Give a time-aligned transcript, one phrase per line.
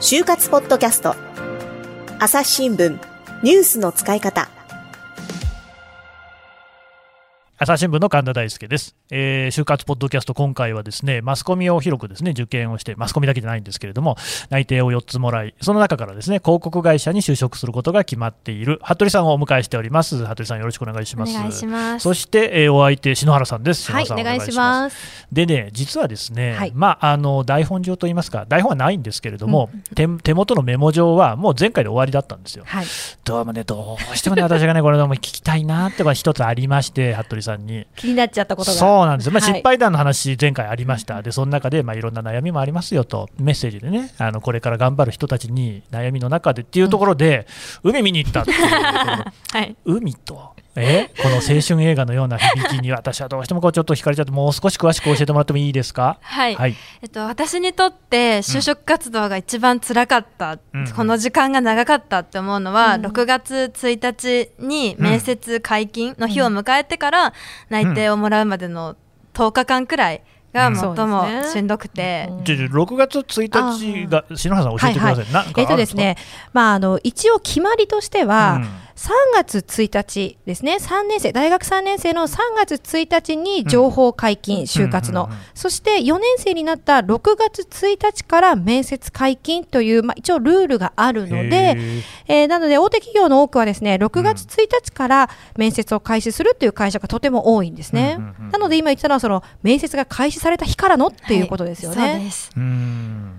[0.00, 1.16] 就活ポッドキャスト。
[2.18, 2.98] 朝日新聞
[3.42, 4.48] ニュースの使い方。
[7.58, 14.18] 朝日新聞の神田大輔です、えー、就活ポッドキャスト、今回はですねマスコミを広くですね受験をして、マスコミだけじゃないんですけれども、
[14.50, 20.22] 内定を4つもらい、その中からですね広告会社に就職することが決まっている服部さんをお迎えしております。
[20.26, 21.34] 服部さん、よろしくお願いします。
[21.34, 23.90] お願いしますそして、えー、お相手、篠原さんです。
[23.90, 25.26] はい、お願いします。
[25.32, 32.64] でね、実はですね、はい、まあ、あの台本上といいますか、台本はないんですけれども、うん、手手元のメモ上はもう前回で終わりだったんですよ。
[32.66, 32.86] はい、
[33.24, 37.86] どうもね、どうしてもね、私がね、これでも聞きたいなって一つありまして、服部さんに。
[37.96, 38.76] 気になっちゃったことが。
[38.76, 47.46] そうなんですよ、まあ、失敗談の話、前回ありました、はい、でその中で、まあ、いろんな悩みもありますよと、メッセージでね、あのこれから頑張る人たちに悩みの中でっていうところで、
[47.82, 49.24] うん、海見に行ったっていう は
[49.62, 50.54] い、海と。
[50.76, 51.10] え？
[51.22, 56.18] この青春映画のような響きに私はどうしてもこうちょっと惹かれちゃってもう少し詳しく教えてもらってもいいですか？
[56.22, 67.32] はい、はい、えっと、私にとって就職活動が一番辛かった、うん、この時間が長かったって思うのは、うん、6月1日に面接解禁の日を迎えてから
[67.68, 68.96] 内定をもらうまでの
[69.34, 70.22] 10日間くらい
[70.54, 72.38] が最もしんどくて、うん。
[72.38, 76.16] ね、6月1日が篠原さん教えてください、はいはい、えっとですね
[76.54, 91.76] まああの一応決まりとしては、うん3月1日ですね、3年生、大学3年生の3月1日に情報解禁、うん、就活の、そして4年生になった6月1日から面接解禁という、まあ、一応ルールがあるので、
[92.26, 98.18] えー、なので大手企業の多くはですね、6月1日から面接を開始するという会社がとても多いんですね。
[98.50, 102.02] なので今言ったのは、その面接が開始された日からのっていうことですよね。
[102.02, 102.50] はい、そうです。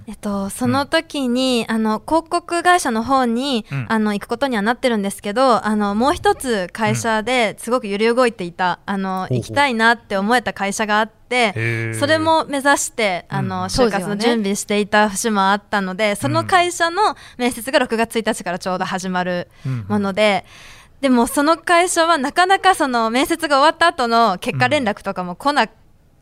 [0.05, 11.17] えっと、その時に、あの広告会社の方に、あの行くことにはなってるんですけど、あのもう一つ会社ですごく揺り動いていた、あの行きたいなって思えた会社があって。
[11.99, 19.49] それも目指してあの、就活の準備していた節もあったので、その会社の面接が6月1日からちょうど始まる
[19.89, 20.45] もので、
[21.01, 25.71] でもその会社はなかなかその面接が終わった後の結果連絡とかも来なく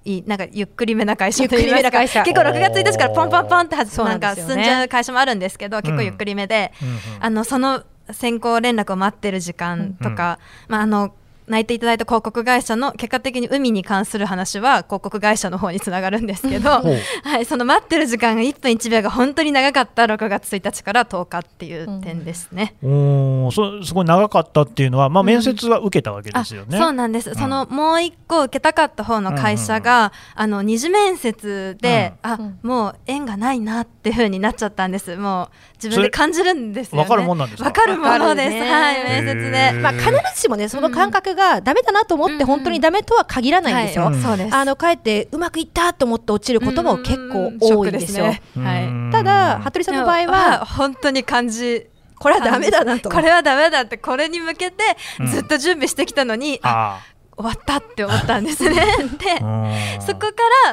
[0.05, 6.71] いなんかゆっくりめな会社といいますか結構6月1日からポンポンポンってなんか進んじゃう会社もあるんですけど結構ゆっくりめで、
[7.19, 11.13] あのその先行連絡を待ってる時間とか、うん、まあ、あの
[11.47, 22.75] 泣いていただいた広告会社の結果的に海に関する話は広告会社の方につながるんですけど、はい、その待ってる時間が1分1秒が本当に長かった6月1日から10日っていう点ですね。
[22.81, 26.67] うん、おそすごい長かったっていうのは、まあ、面接は受けたわけですよね。
[26.71, 35.15] うん、そうなんです、うん、そのもう1個受けたかった方の会社が、あの二次面接で、うん、あもう縁がないなっていうふうになっちゃったんです。
[35.15, 37.03] もう自分で感じるんですよね。
[37.03, 37.69] わかるもんなんですか？
[37.69, 39.71] わかるものです、ね、はい面接で。
[39.81, 44.11] まあ、必ずしもねその感覚がダメだなと思って本当にダメとは限らないんですよ。
[44.51, 48.25] あのかえってうまくいったと思って落ちることも結構多いんですよ。
[48.25, 51.87] はい、ただ服部さんの場合は本当に感じ
[52.17, 53.09] これはダメだなと。
[53.09, 54.83] これはダメだってこれに向けて
[55.27, 56.99] ずっと準備してきたのに、うん、あ
[57.37, 58.75] 終わったって思ったんですね。
[58.75, 59.39] で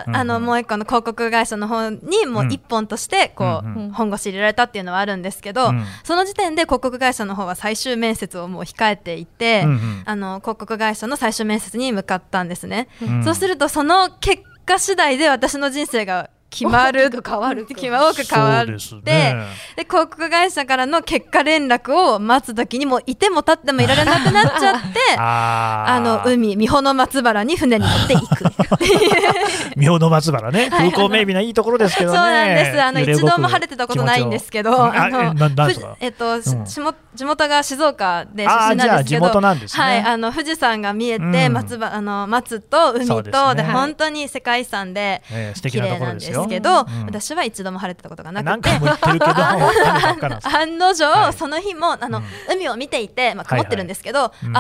[0.07, 5.73] あのもう一個の広告会社の方にもう一本としてこう本腰入れられたっていうのはあるんですけど
[6.05, 9.65] その時点で広告会社の方は最終面接をもう控えていて
[10.05, 12.89] あの広告会社の最終面接に向かったんですね。
[13.25, 17.11] そうするとその結果次第で私の人生が決まる。
[17.25, 17.65] 変わる。
[17.65, 19.47] 決ま多く変わってで、ね、
[19.89, 28.45] 広告会社からの結果連絡を待つ時にもいても立ってもいられなくなっちゃって あの海三保の松原に船に乗っていく。
[29.77, 30.69] 三保の松原ね。
[30.71, 32.83] 風光明媚ないいところですけどね、そうなんです。
[32.83, 35.35] あの一度も晴れてたことないんですけどあの
[36.01, 36.43] えっと、うん、
[37.15, 45.23] 地元が静岡で出身なんですけど、ね、はいあの富士山が見えて、松あの松と海とで、ね、本当に世界遺産で
[45.63, 48.79] 綺麗なんですよですけど、うん、私は一度も晴れてたことがなくて案
[50.79, 54.53] の定、はい、その日もあの、うん、海を見ていて、まあ、曇ってるんですけど、はいはい、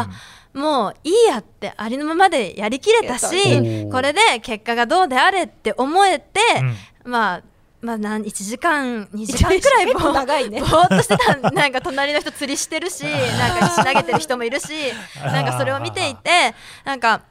[0.54, 6.41] あもういいやってありのままでやりきれたしこれで結果がどうであれって思えて、
[7.05, 7.43] まあ
[7.82, 14.69] まあ、なん1時間2時間くらいぼ長い、ね、ぼーっとしてたなんか隣の人釣りしてるしなんか石投げてる人もいるし
[15.19, 16.55] なんかそれを見ていて
[16.85, 17.23] なんか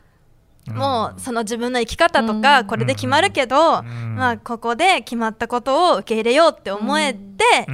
[0.67, 7.21] もうその自分の生き方とかこれで決まるけど、まあここで決まったことを受け入れようって思えて、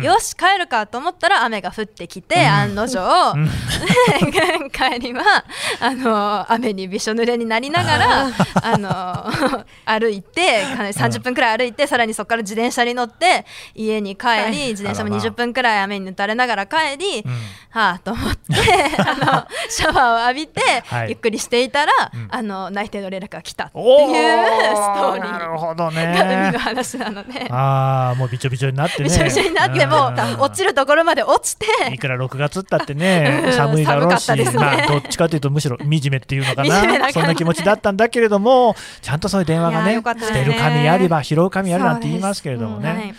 [0.02, 3.36] よし帰るかと思ったら雨が降ってきて、案の定、
[4.72, 5.44] 帰りは
[5.80, 8.28] あの雨にびしょ濡れになりながら
[8.64, 13.46] あの歩いて30分くらい歩いてさらにそこから自転車に乗って
[13.76, 17.24] 家に帰り自転車も20分くらい雨に打たれながら帰り、
[17.70, 18.54] はあと思って
[19.00, 20.62] あのシャワーを浴びて、
[21.08, 21.92] ゆっくりしていたら、
[22.30, 25.32] あの内定の連絡が来たっていうストーリー。
[25.32, 26.14] なるほどね。
[26.22, 27.10] 海の話な。
[27.10, 29.10] のでああもうびちょびちょになってね。
[29.10, 31.66] びちょびちょになってもう落ちるところまで落ちて。
[31.92, 37.12] いくら6月ったってね寒いだろうし、ね、まあどっちかというとむしろ惨めっていうのかな。
[37.12, 43.16] そんな気持ちだったんだけれどもちゃんとそういう電話がね捨てる神あれば拾う神あるなんて言いますけれどもね、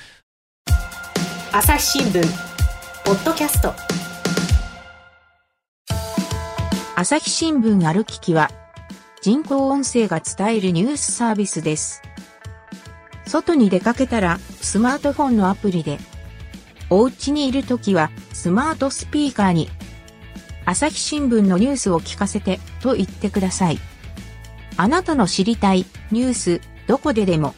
[1.52, 2.22] 朝日新聞
[3.04, 3.72] ポッドキャスト。
[7.00, 8.50] 朝日新聞ある聞きは
[9.20, 12.02] 人工音声が伝えるニュースサービスです。
[13.26, 15.98] 外に出かけたらスマートフォンのアプリで、
[16.88, 19.68] お家にいるときはスマートスピーカーに、
[20.64, 23.78] 朝日新聞のニュースを聞かせてと言ってください。
[24.76, 27.54] あなたの知りたいニュースどこででも、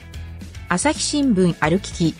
[0.68, 2.14] 朝日新聞ある聞き。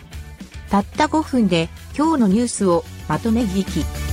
[0.69, 1.67] たった5分で
[1.97, 4.10] 今日のニュースをまとめ聞き。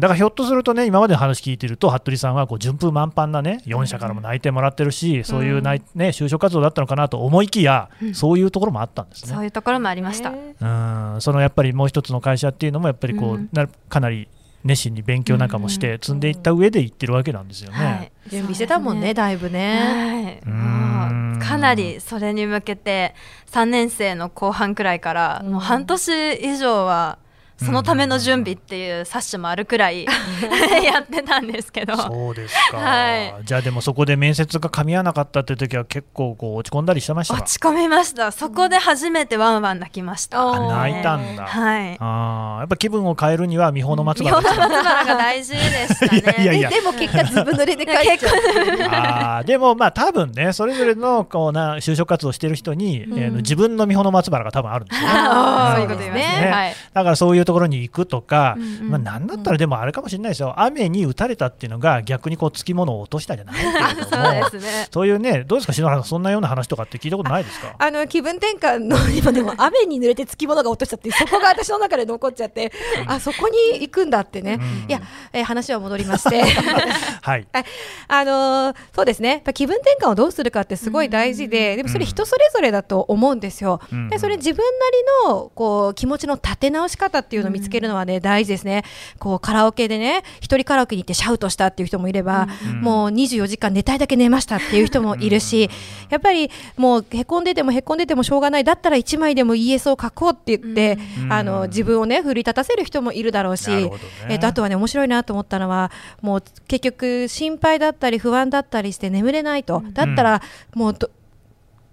[0.00, 9.34] だからひょっとするとね、今までの話聞いてると、服部さんはこう順風満帆なね、4社からも内定もらってるし、うん、そういう内、ね、就職活動だったのかなと思いきや、うん、そういうところもあったんですね。
[9.34, 10.30] そういうところもありました。
[10.30, 14.26] うん、そのやっぱりもう一つの会社っていうのも、やっぱりこう、なかなり
[14.64, 17.76] 熱心に勉強なんかもして積んでいった上で行ってるわけなんですよね。
[17.76, 20.40] はい、準備してたもんね、だいぶね。
[20.44, 23.14] はい、かなりそれに向けて
[23.50, 27.18] 3年生の後半くらいからもう半年以上は
[27.64, 30.04] そのための準備っていう冊子もあるくらい
[30.84, 31.96] やってたんですけど。
[31.96, 37.34] そうですか、はい、じゃあでもそこで面接が噛み合わなかったっていう時は結構こう落ち込んだりしてました？
[37.34, 38.32] 落ち込みました。
[38.32, 46.36] そこで初めてワンワン泣きました、うん、泣いたんだ、はい、あやっぱ気分を変えるには美穂の松原美穂の松原が大事でしたね。
[46.42, 48.90] いやいやでも結果ずぶ濡れで帰っちゃう
[49.40, 55.14] あでもまあ多分ねそれぞれのこうな就職活動してる人に、うん、えー、自分の美穂の松原が多分あるんですよね、
[55.74, 64.48] そういうことですね、はい、だからそういうところに行くとか、うんうん、まあ、なんだったらでもあれかもしれないですよ、雨に打たれたっていうのが逆にこうつきものを落としたじゃないけれども。
[64.50, 67.74] そう、ね,、そういうね、どうですか、篠原さん、そんなような話とかって聞いたことないですか？
[67.76, 72.70] あの気分転換の今でも雨に濡れてつきものが落としたって、そこが私の中で残っちゃって、
[73.08, 75.00] あそこに行くんだってね、うん、いや、
[75.32, 76.42] えー、話は戻りまして、
[77.22, 77.46] はい、
[78.06, 83.80] あのー、そうですね、気分転換をどうするかってすごい大事で、でもそれ、人それぞれだと思うんですよ。
[84.10, 84.62] でそれ自分な
[85.26, 88.84] りのこう気持ちの立て直し方っていうのを見つけるのはね、大事ですね。
[89.18, 95.70] こうカラオケでね、一人カラオケに行ってシャウトしたっていう人もいれば、うん、もう24時間寝たいだけ寝ましたっていう人もいるし、
[96.08, 103.90] やっぱりもうへこんでてもへこんでてもしょうがない、だったら1枚でも ES を書こうって言って、うん、あの自分をね、奮い立たせる人もいるだろうし、ね、
[104.28, 105.90] えー、とあとはね、面白いなと思ったのは、
[106.22, 110.42] もう結局、心配だったり不安だったりして眠れないと、だったら
[110.74, 110.98] もう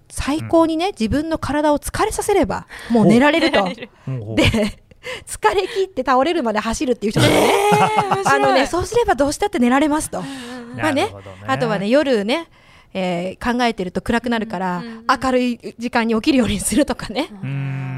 [0.09, 3.67] 最高にね、自分の体を疲れさせれば、もう寝られると。
[4.35, 4.79] で
[5.27, 7.53] 疲れ切って倒れるまで走るっていう人がね、
[8.25, 10.21] あのねそうすればどうしたって寝られますと、
[10.75, 11.13] まあね、ね。
[11.47, 12.49] あとはね夜ね
[12.93, 14.83] えー、考えてると暗くなるから、
[15.23, 17.29] 明るい時間に起きるようにするとかね。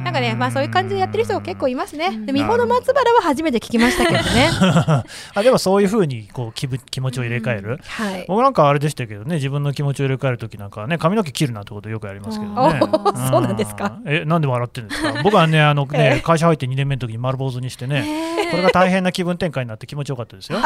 [0.09, 2.09] なんかね、まあそういう感じでやってる人が結構いますね。
[2.25, 4.49] で、美穂の松原は初めて聞きましたけどね。
[5.35, 7.79] あでもそういうふうにこう気分気持ちを入れ替える。
[7.87, 8.25] はい。
[8.27, 12.79] 僕なんかあれでしたけどね、自分の気持ちを入れ替える時なんかね、髪の毛切るなんてことよくやりますけどね。
[13.29, 13.99] そうなんですか？
[14.07, 15.21] え、なんで笑ってるんですか？
[15.23, 18.03] 僕はね、あの ね、会社入って2年目の時に丸坊主にしてね、
[18.49, 20.57] これが大変な気分転換になって気持ちよかったですよ。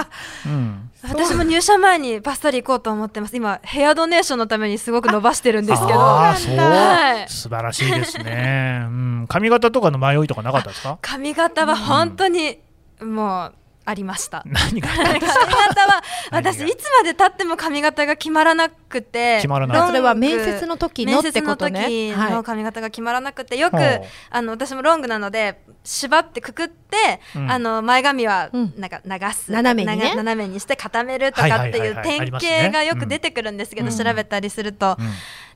[0.46, 0.90] うん。
[1.04, 3.36] 私も入社前にバスタリ行こうと思ってます。
[3.36, 6.00] 今ヘアドネーションのためにすごく伸ばしてるんですけど。
[6.00, 8.84] あそう、はい、素晴らしいですね。
[8.86, 11.00] うん、髪型とかの迷いとかなかったですか？
[11.02, 12.60] 髪型は本当に、
[13.02, 13.54] もう
[13.86, 14.44] ありました。
[14.48, 14.88] 何が？
[14.88, 19.88] 髪型は私いつまでたっても髪型が決まらなくて決まらない。
[19.88, 21.82] それは面接の時のってことね。
[21.82, 34.98] 面接の時の髪型が決まらなくてよく、はい、あの私もロングなので縛ってくくって、うん、あの前髪はなんか流す、うん、斜めに、ね、斜めにして固めるとかっていう典型がよく出てくるんですけど、調べたりすると、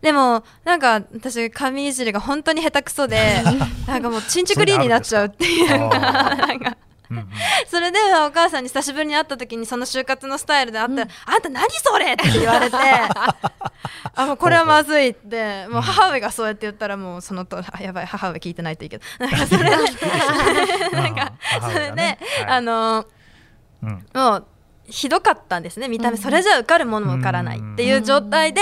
[0.01, 3.41] でもなんか私髪いじりが本当に下手くそで
[3.87, 5.89] なんかもうちんちくりんになっちゃうっていう。
[5.89, 6.77] か。
[7.67, 12.75] それでお母さんに久しぶりに会った時にその就活のスタイルで会ったら「あんた何それ!」って言われて
[14.13, 15.67] あもうこれはまずいって。
[15.67, 19.05] もう母上がそうやって言ったらもうそのとやばい母上聞いてないといいけど。
[19.19, 23.05] なんかそれなんかそれで、 あの
[24.13, 24.45] もう
[24.88, 28.62] ひどかったんですね見た目、それじゃ受かるものも受からないっていう状態で、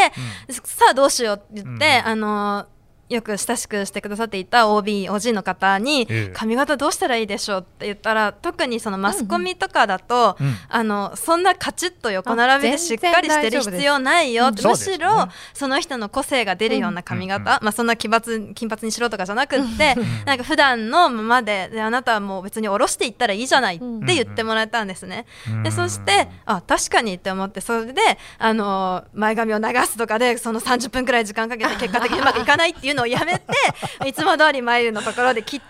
[0.50, 2.65] さあどうしようって言って、あの
[3.09, 19.95] よく親しくしてくださっていた OB、OG の方に、髪型どうしたらいいでしょうって言ったら、特にそのマスコミとかだと、うんうん、あのそんなカチッと横並びでしっかりしてる必要ないよ、むしろその人の個性が出るような髪型、まあ、そんな奇抜金髪にしろとかじゃなくって、
[20.25, 23.85] なんか普段のままでで、あなたはもう別に下ろしていったらいいじゃないって
[24.15, 25.25] 言ってもらえたんですね。
[25.63, 28.01] でそしてあ確かにって思ってそれで
[28.39, 33.45] あの前髪を流すとかでその30分くらい時間かけて結果的にうまくいかないっていうのをやめて
[34.05, 35.65] いつも通り眉のところで切って。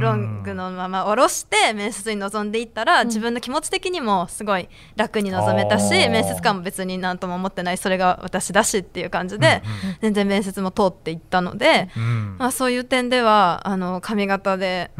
[0.00, 9.62] ロングのまま下ろして面接に臨んでいったら、自分の気持ち的にもすごい楽に臨めたし面接官も別に何とも思ってないそれが私だしっていう感じで、
[10.02, 11.88] 全然面接も通っていったので、
[12.36, 14.90] まあ、そういう点ではあの髪型で。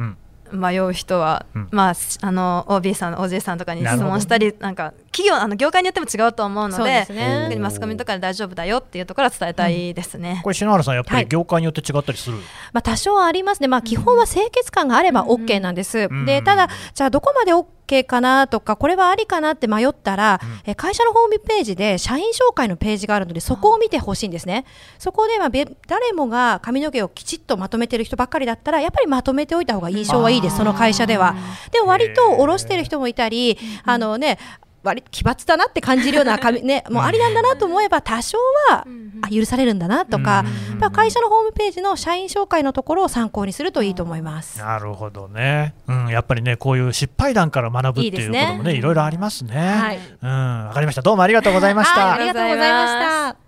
[0.52, 10.34] 迷う人は、うん、まああの OB さん OG さんとかに質問したりなんか企業あの業界によっても違うと思うので、ね、マスコミとかで大丈夫だよっていうところは伝えたいですね。
[10.36, 12.36] うん、これ篠原さんやっぱり業界によって違ったりする？
[12.36, 12.44] はい、
[12.74, 13.68] まあ多少ありますね。
[13.68, 16.00] まあ基本は清潔感があれば OK なんです。
[16.10, 24.66] うん、でただじゃあどこまで OK かなとかこれはありかなって迷ったら、うん、会社のホームページで社員紹介のページがあるのでそこを見てほしいんですね。
[24.98, 25.48] そこでは
[25.86, 30.58] 誰もが髪の毛をきちっとまとめてる人ばっかりだったらやっぱりまとめておいた方が印象はいいです。
[30.58, 31.34] その会社では。
[31.72, 34.38] でも割と下ろしてる人もいたり、あのね
[34.86, 38.38] 割奇抜だなって感じるような 髪、ね、もうありなんだなと思えば多少
[38.70, 38.86] は、
[39.22, 40.44] あ許されるんだなとか、
[40.92, 44.58] 会社のホームページの社員紹介のところを参考にするといいと思います。
[44.58, 49.56] なるほどね、うん、やっぱりねこういう失敗談から学ぶっていうこともねいろいろありますね。
[49.56, 51.02] はい、うん、わかりました。
[51.02, 52.14] どうもありがとうございました。
[52.14, 53.45] ありがとうございました。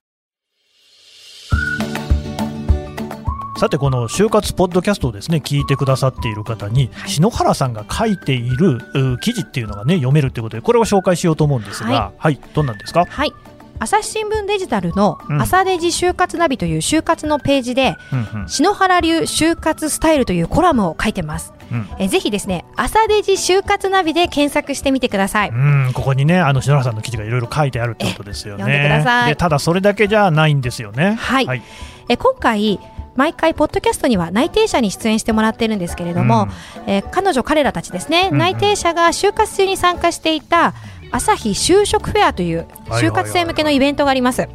[3.59, 8.79] さてこの就活ポッドキャストをですね聞いてくださっている方に、はい、篠原さんが書いている
[9.21, 13.05] 記事っていうのがね読めるということでこれを紹介しようと思うんですが、はい、はい、どんなんですか？
[13.05, 13.33] はい
[13.81, 17.97] 朝日新聞デジタルの朝デジ就活ナビという就活のページで、
[18.35, 21.53] うん、篠原流就活スタイルというコラムを書いてます。
[21.73, 25.51] うん、えぜひですね朝デジ就活ナビで検索してみてください。
[25.51, 28.63] うんここにねあの篠原さんの記事がいろいろ書いてあるってことですよね。
[28.63, 29.37] 読んでください。
[29.37, 31.15] ただそれだけじゃないんですよね。
[31.15, 31.47] はい。
[31.47, 31.63] はい、
[32.09, 32.81] え今回
[33.19, 36.47] 毎回ポッドキャストには内定者に出演してもらってるんですけれども、
[36.87, 40.73] うん、えー、彼女彼らたちですね、うんうん、内定者が就活中に参加していた
[41.11, 44.49] 朝日就職フェアという就活生向けのイベントがあります、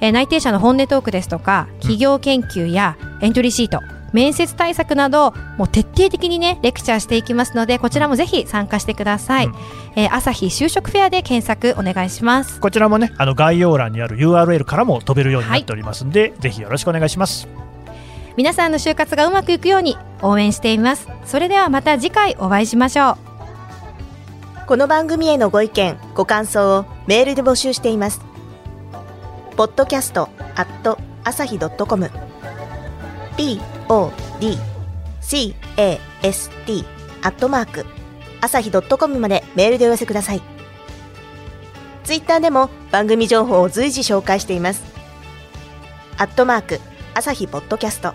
[0.00, 3.80] えー、内定者の本音トークですとか企業研究やエントリーシート、
[4.14, 9.54] 面接対策などもう徹底的にねレクチャーしていきますのでこちらもぜひ参加してください、うん、
[9.96, 12.58] えー、朝日就職フェアで検索お願いします。
[12.60, 17.67] こちらもねあの概要欄にある URL からも飛べるようになっておりますので、はい、ぜひよろしくお願いします
[18.38, 21.08] 皆さんの就活がうまくいくように応援しています。
[21.24, 23.16] それではまた次回お会いしましょう。
[24.68, 28.20] この番組へのご意見ご感想をメールで募集しています。
[29.56, 32.12] ポッドキャストアット朝日ドットコム。
[33.88, 35.54] podcast
[37.22, 37.86] アットマーク
[38.40, 40.42] 朝日ドットコムまでメールでお寄せください。
[42.04, 44.84] ツイッターでも番組情報を随時紹介しています。
[46.18, 46.78] アットマーク
[47.14, 48.14] 朝日ポッドキャスト。